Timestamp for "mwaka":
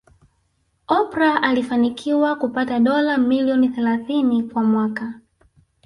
4.63-5.13